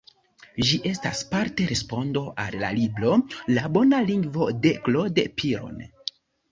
[0.69, 3.13] Ĝi estas parte respondo al la libro
[3.59, 5.83] "La Bona Lingvo", de Claude Piron.